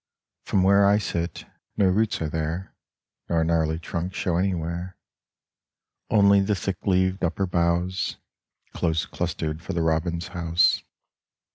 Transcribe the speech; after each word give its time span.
From 0.45 0.63
where 0.63 0.87
I 0.87 0.97
sit, 0.97 1.45
no 1.77 1.85
roots 1.85 2.23
are 2.23 2.27
there 2.27 2.73
Nor 3.29 3.43
gnarly 3.43 3.77
trunks 3.77 4.17
show 4.17 4.35
anywhere: 4.37 4.97
Only 6.09 6.39
the 6.41 6.55
thick 6.55 6.87
leaved 6.87 7.23
upper 7.23 7.45
boughs 7.45 8.17
Close 8.73 9.05
clustered 9.05 9.61
for 9.61 9.73
the 9.73 9.83
robin's 9.83 10.29
house. 10.29 10.81